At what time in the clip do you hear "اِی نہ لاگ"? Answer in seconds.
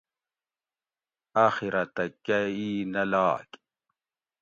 2.55-3.49